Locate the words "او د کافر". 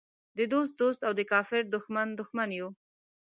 1.07-1.61